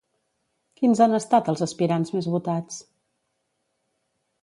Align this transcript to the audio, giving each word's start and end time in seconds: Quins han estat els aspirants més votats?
Quins 0.79 1.01
han 1.05 1.13
estat 1.17 1.53
els 1.53 1.63
aspirants 1.67 2.17
més 2.17 2.33
votats? 2.39 2.83